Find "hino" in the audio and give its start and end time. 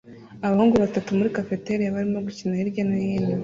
3.03-3.35